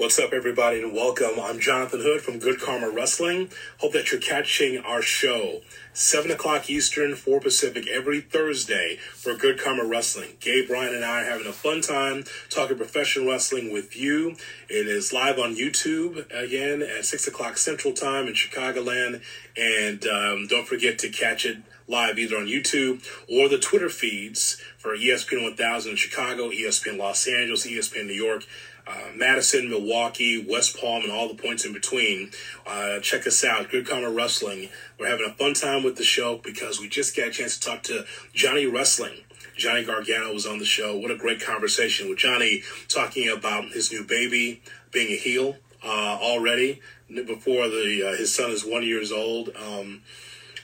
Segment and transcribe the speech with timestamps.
[0.00, 1.38] What's up, everybody, and welcome.
[1.38, 3.50] I'm Jonathan Hood from Good Karma Wrestling.
[3.80, 5.60] Hope that you're catching our show,
[5.92, 10.38] 7 o'clock Eastern, 4 Pacific, every Thursday for Good Karma Wrestling.
[10.40, 14.36] Gabe Bryan and I are having a fun time talking professional wrestling with you.
[14.70, 19.20] It is live on YouTube again at 6 o'clock Central Time in Chicagoland.
[19.58, 21.58] And um, don't forget to catch it
[21.88, 27.26] live either on YouTube or the Twitter feeds for ESPN 1000 in Chicago, ESPN Los
[27.26, 28.44] Angeles, ESPN New York
[28.90, 32.30] uh, Madison, Milwaukee, West Palm, and all the points in between.
[32.66, 34.68] Uh, check us out, Good Karma Wrestling.
[34.98, 37.68] We're having a fun time with the show because we just got a chance to
[37.68, 38.04] talk to
[38.34, 39.24] Johnny Wrestling.
[39.56, 40.96] Johnny Gargano was on the show.
[40.96, 46.18] What a great conversation with Johnny talking about his new baby being a heel uh,
[46.20, 49.50] already before the uh, his son is one years old.
[49.56, 50.02] Um,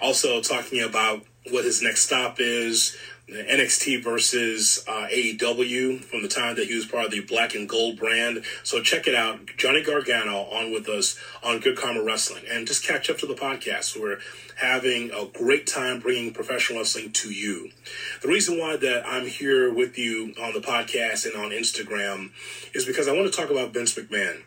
[0.00, 2.96] also talking about what his next stop is,
[3.28, 7.68] NXT versus uh, AEW from the time that he was part of the Black and
[7.68, 8.44] Gold brand.
[8.62, 9.40] So check it out.
[9.56, 12.44] Johnny Gargano on with us on Good Karma Wrestling.
[12.48, 14.00] And just catch up to the podcast.
[14.00, 14.18] We're
[14.56, 17.70] having a great time bringing professional wrestling to you.
[18.22, 22.30] The reason why that I'm here with you on the podcast and on Instagram
[22.74, 24.42] is because I want to talk about Vince McMahon.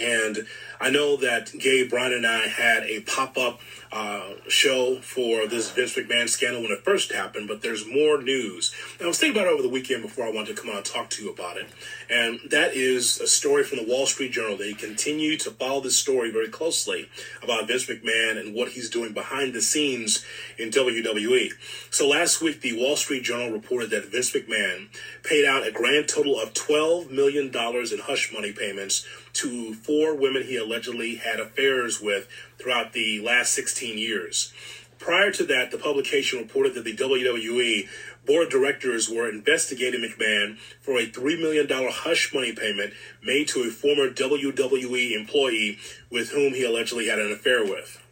[0.00, 0.46] And
[0.80, 3.60] I know that Gabe, Bryan, and I had a pop up
[3.92, 8.74] uh, show for this Vince McMahon scandal when it first happened, but there's more news.
[8.98, 10.76] And I was thinking about it over the weekend before I wanted to come on
[10.76, 11.66] and talk to you about it.
[12.10, 14.56] And that is a story from the Wall Street Journal.
[14.56, 17.08] They continue to follow this story very closely
[17.42, 20.24] about Vince McMahon and what he's doing behind the scenes
[20.58, 21.52] in WWE.
[21.90, 24.88] So last week, the Wall Street Journal reported that Vince McMahon
[25.22, 29.06] paid out a grand total of $12 million in hush money payments
[29.36, 34.52] to four women he allegedly had affairs with throughout the last 16 years.
[34.98, 37.88] Prior to that, the publication reported that the WWE
[38.26, 42.92] board of directors were investigating McMahon for a $3 million hush money payment
[43.22, 45.78] made to a former WWE employee
[46.10, 48.02] with whom he allegedly had an affair with.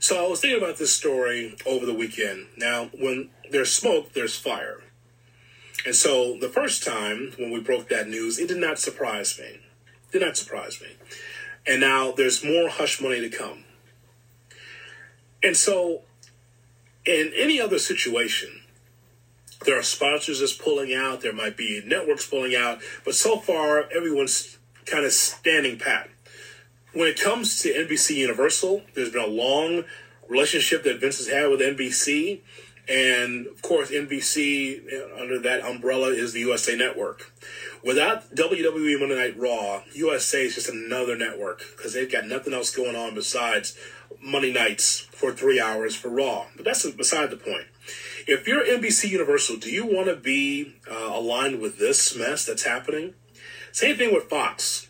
[0.00, 2.46] So I was thinking about this story over the weekend.
[2.56, 4.82] Now, when there's smoke, there's fire.
[5.84, 9.60] And so the first time when we broke that news, it did not surprise me.
[10.12, 10.88] Did not surprise me.
[11.66, 13.64] And now there's more hush money to come.
[15.42, 16.02] And so,
[17.04, 18.62] in any other situation,
[19.64, 23.88] there are sponsors that's pulling out, there might be networks pulling out, but so far,
[23.94, 26.08] everyone's kind of standing pat.
[26.92, 29.84] When it comes to NBC Universal, there's been a long
[30.28, 32.40] relationship that Vince has had with NBC.
[32.88, 34.82] And of course, NBC,
[35.20, 37.32] under that umbrella, is the USA Network.
[37.84, 42.74] Without WWE Monday Night Raw, USA is just another network because they've got nothing else
[42.74, 43.78] going on besides
[44.20, 46.46] Monday nights for three hours for Raw.
[46.56, 47.66] But that's beside the point.
[48.26, 52.64] If you're NBC Universal, do you want to be uh, aligned with this mess that's
[52.64, 53.14] happening?
[53.72, 54.87] Same thing with Fox.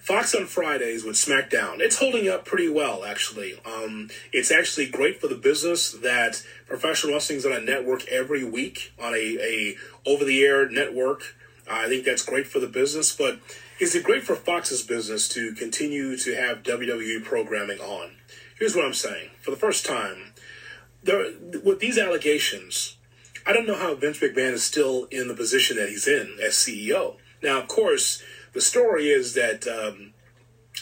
[0.00, 1.80] Fox on Fridays with SmackDown.
[1.80, 3.54] It's holding up pretty well, actually.
[3.64, 8.44] Um, it's actually great for the business that professional wrestling is on a network every
[8.44, 11.34] week on a, a over the air network
[11.70, 13.38] I think that's great for the business, but
[13.78, 18.10] is it great for Fox's business to continue to have WWE programming on?
[18.58, 19.30] Here's what I'm saying.
[19.40, 20.32] For the first time,
[21.02, 21.30] there,
[21.64, 22.96] with these allegations,
[23.46, 26.54] I don't know how Vince McMahon is still in the position that he's in as
[26.54, 27.16] CEO.
[27.42, 28.22] Now, of course,
[28.52, 30.12] the story is that um,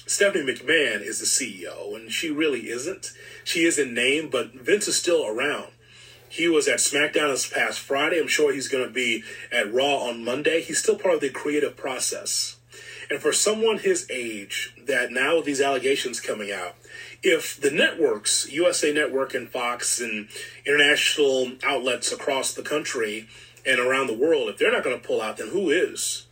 [0.06, 3.12] Stephanie McMahon is the CEO, and she really isn't.
[3.44, 5.72] She is in name, but Vince is still around.
[6.28, 8.20] He was at SmackDown this past Friday.
[8.20, 10.60] I'm sure he's going to be at Raw on Monday.
[10.60, 12.56] He's still part of the creative process.
[13.10, 16.76] And for someone his age, that now with these allegations coming out,
[17.22, 20.28] if the networks, USA Network and Fox and
[20.66, 23.26] international outlets across the country
[23.66, 26.26] and around the world, if they're not going to pull out, then who is?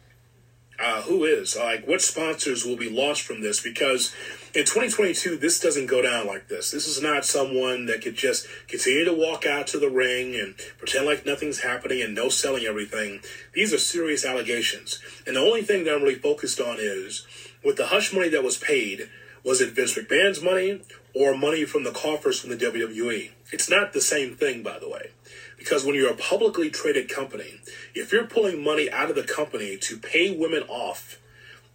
[0.79, 1.57] Uh, who is?
[1.57, 3.63] Like, what sponsors will be lost from this?
[3.63, 4.15] Because
[4.55, 6.71] in 2022, this doesn't go down like this.
[6.71, 10.55] This is not someone that could just continue to walk out to the ring and
[10.79, 13.21] pretend like nothing's happening and no selling everything.
[13.55, 15.01] These are serious allegations.
[15.27, 17.27] And the only thing that I'm really focused on is
[17.65, 19.09] with the hush money that was paid,
[19.47, 20.83] was it Vince McMahon's money
[21.15, 23.31] or money from the coffers from the WWE?
[23.53, 25.13] It's not the same thing, by the way.
[25.57, 27.61] Because when you're a publicly traded company,
[27.95, 31.21] if you're pulling money out of the company to pay women off,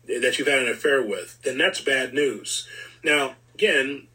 [0.06, 2.68] that you've had an affair with, then that's bad news.
[3.04, 4.08] Now, again,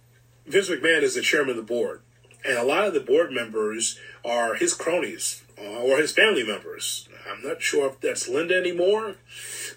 [0.47, 2.03] Vince McMahon is the chairman of the board,
[2.45, 7.09] and a lot of the board members are his cronies uh, or his family members.
[7.31, 9.17] I'm not sure if that's Linda anymore,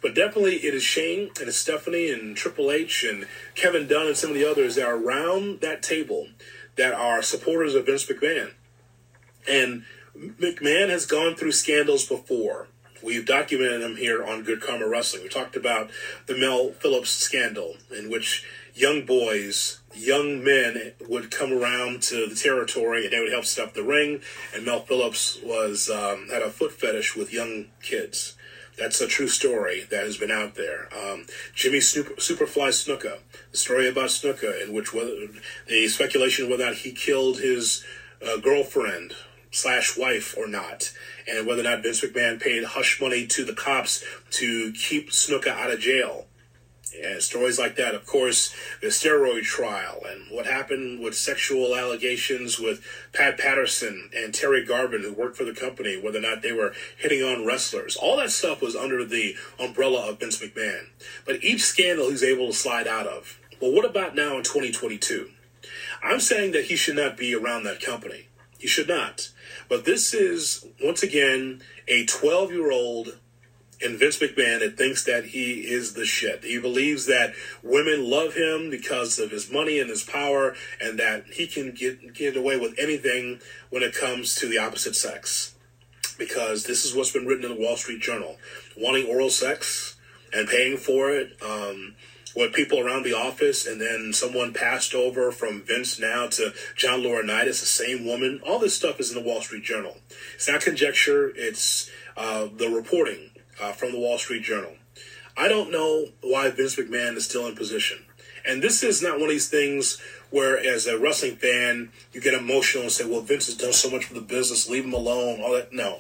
[0.02, 4.18] but definitely it is Shane and it's Stephanie and Triple H and Kevin Dunn and
[4.18, 6.28] some of the others that are around that table
[6.76, 8.52] that are supporters of Vince McMahon.
[9.48, 9.84] And
[10.18, 12.68] McMahon has gone through scandals before
[13.02, 15.24] We've documented them here on Good Karma Wrestling.
[15.24, 15.90] We talked about
[16.26, 22.36] the Mel Phillips scandal, in which young boys, young men would come around to the
[22.36, 24.22] territory and they would help set up the ring.
[24.56, 28.36] And Mel Phillips was um, had a foot fetish with young kids.
[28.78, 30.88] That's a true story that has been out there.
[30.98, 33.20] Um, Jimmy Super, Superfly Snuka,
[33.52, 35.28] the story about Snuka, in which whether,
[35.68, 37.84] the speculation whether or not he killed his
[38.26, 39.14] uh, girlfriend
[39.52, 40.94] slash wife or not,
[41.28, 44.02] and whether or not Vince McMahon paid hush money to the cops
[44.32, 46.28] to keep Snuka out of jail.
[46.94, 52.60] And stories like that, of course, the steroid trial and what happened with sexual allegations
[52.60, 52.84] with
[53.14, 56.74] Pat Patterson and Terry Garvin, who worked for the company, whether or not they were
[56.98, 57.96] hitting on wrestlers.
[57.96, 60.88] All that stuff was under the umbrella of Vince McMahon.
[61.26, 63.40] But each scandal he's able to slide out of.
[63.62, 65.30] Well, what about now in 2022?
[66.02, 68.28] I'm saying that he should not be around that company.
[68.58, 69.30] He should not.
[69.68, 73.18] But this is, once again, a 12 year old
[73.82, 76.44] in Vince McMahon that thinks that he is the shit.
[76.44, 77.34] He believes that
[77.64, 82.14] women love him because of his money and his power, and that he can get
[82.14, 83.40] get away with anything
[83.70, 85.56] when it comes to the opposite sex.
[86.18, 88.38] Because this is what's been written in the Wall Street Journal:
[88.78, 89.96] wanting oral sex
[90.34, 91.38] and paying for it.
[91.42, 91.96] Um,
[92.36, 97.02] with people around the office, and then someone passed over from Vince now to John
[97.02, 98.40] Laurinaitis, the same woman.
[98.46, 99.98] All this stuff is in the Wall Street Journal.
[100.36, 103.32] It's not conjecture; it's uh, the reporting
[103.62, 104.74] uh, from the Wall Street Journal.
[105.38, 108.00] I don't know why Vince McMahon is still in position.
[108.46, 112.34] And this is not one of these things where, as a wrestling fan, you get
[112.34, 115.42] emotional and say, well, Vince has done so much for the business, leave him alone,
[115.42, 115.74] all that.
[115.74, 116.00] No.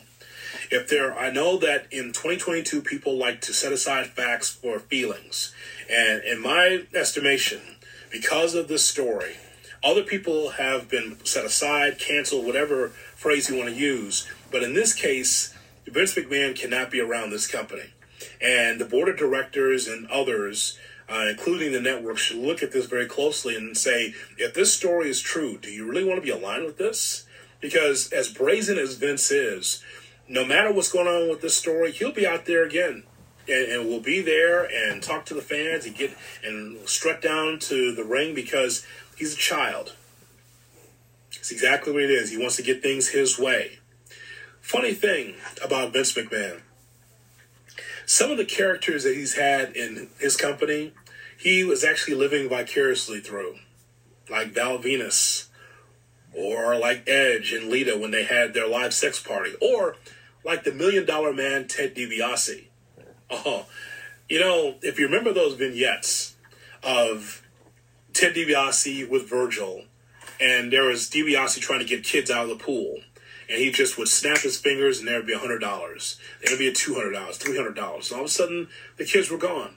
[0.71, 5.53] If there, I know that in 2022, people like to set aside facts for feelings.
[5.89, 7.61] And in my estimation,
[8.11, 9.37] because of this story,
[9.83, 14.27] other people have been set aside, canceled, whatever phrase you want to use.
[14.51, 15.55] But in this case,
[15.89, 17.93] Vince McMahon cannot be around this company.
[18.41, 20.77] And the board of directors and others,
[21.09, 25.09] uh, including the network, should look at this very closely and say, if this story
[25.09, 27.25] is true, do you really want to be aligned with this?
[27.59, 29.83] Because as brazen as Vince is,
[30.27, 33.03] no matter what's going on with this story, he'll be out there again.
[33.47, 37.57] And, and will be there and talk to the fans and get and strut down
[37.61, 38.85] to the ring because
[39.17, 39.95] he's a child.
[41.31, 42.29] It's exactly what it is.
[42.29, 43.78] He wants to get things his way.
[44.61, 46.61] Funny thing about Vince McMahon.
[48.05, 50.93] Some of the characters that he's had in his company,
[51.37, 53.55] he was actually living vicariously through,
[54.29, 55.47] like Val Venis,
[56.33, 59.95] or like Edge and Lita when they had their live sex party, or
[60.43, 62.65] like the Million Dollar Man Ted DiBiase.
[63.29, 63.65] Oh,
[64.27, 66.35] you know, if you remember those vignettes
[66.83, 67.41] of
[68.13, 69.85] Ted DiBiase with Virgil,
[70.39, 72.99] and there was DiBiase trying to get kids out of the pool
[73.49, 76.19] and he just would snap his fingers and there would be a hundred dollars.
[76.41, 78.11] There would be a two hundred dollars, three hundred dollars.
[78.11, 79.75] All of a sudden, the kids were gone.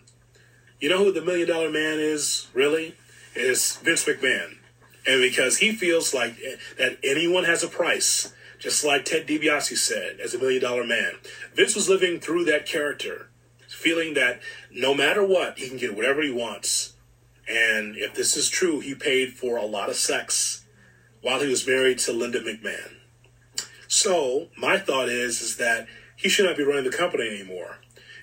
[0.78, 2.48] You know who the million dollar man is?
[2.52, 2.96] Really,
[3.34, 4.58] is Vince McMahon,
[5.06, 9.76] and because he feels like eh, that anyone has a price, just like Ted DiBiase
[9.76, 11.14] said, as a million dollar man.
[11.54, 13.30] Vince was living through that character,
[13.68, 14.40] feeling that
[14.70, 16.94] no matter what, he can get whatever he wants.
[17.48, 20.64] And if this is true, he paid for a lot of sex
[21.22, 23.01] while he was married to Linda McMahon.
[23.92, 25.86] So my thought is is that
[26.16, 27.76] he should not be running the company anymore.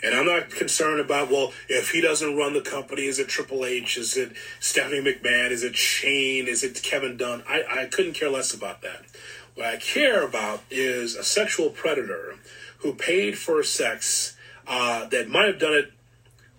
[0.04, 3.64] And I'm not concerned about, well, if he doesn't run the company, is it Triple
[3.64, 3.96] H?
[3.96, 5.52] Is it Stephanie McMahon?
[5.52, 6.48] Is it Shane?
[6.48, 7.44] Is it Kevin Dunn?
[7.48, 9.06] I, I couldn't care less about that.
[9.54, 12.34] What I care about is a sexual predator
[12.80, 14.36] who paid for sex
[14.66, 15.92] uh, that might have done it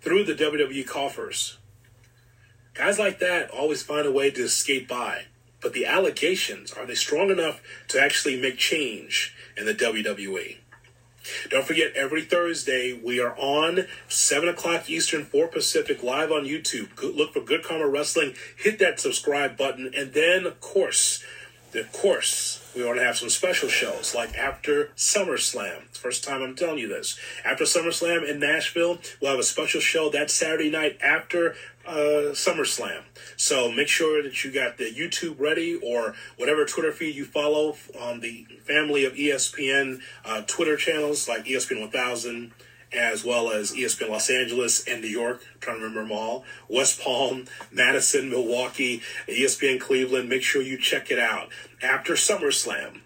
[0.03, 1.59] through the WWE coffers.
[2.75, 5.25] Guys like that always find a way to escape by.
[5.63, 10.57] But the allegations, are they strong enough to actually make change in the WWE?
[11.51, 16.89] Don't forget, every Thursday we are on 7 o'clock Eastern, 4 Pacific, live on YouTube.
[17.03, 18.35] Look for Good Karma Wrestling.
[18.57, 19.93] Hit that subscribe button.
[19.95, 21.23] And then, of course,
[21.75, 25.83] of course, we want to have some special shows like after SummerSlam.
[25.97, 27.19] First time I'm telling you this.
[27.45, 31.55] After SummerSlam in Nashville, we'll have a special show that Saturday night after
[31.87, 33.03] uh, SummerSlam.
[33.37, 37.77] So make sure that you got the YouTube ready or whatever Twitter feed you follow
[37.99, 42.53] on the family of ESPN uh, Twitter channels like ESPN 1000
[42.93, 45.43] as well as ESPN Los Angeles and New York.
[45.55, 46.45] I'm trying to remember them all.
[46.69, 50.29] West Palm, Madison, Milwaukee, ESPN Cleveland.
[50.29, 51.51] Make sure you check it out.
[51.83, 53.03] After SummerSlam,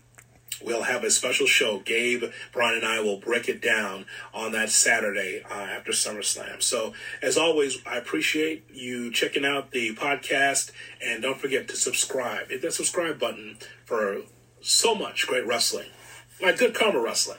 [0.62, 1.80] we'll have a special show.
[1.80, 6.62] Gabe, Brian, and I will break it down on that Saturday uh, after SummerSlam.
[6.62, 10.72] So, as always, I appreciate you checking out the podcast,
[11.04, 12.48] and don't forget to subscribe.
[12.48, 14.22] Hit that subscribe button for
[14.60, 15.88] so much great wrestling,
[16.40, 17.38] like Good Karma Wrestling.